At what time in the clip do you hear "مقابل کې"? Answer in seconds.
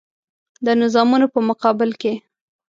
1.49-2.13